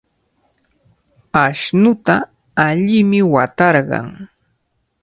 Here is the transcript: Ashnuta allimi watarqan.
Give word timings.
Ashnuta 1.43 2.15
allimi 2.67 3.19
watarqan. 3.33 4.07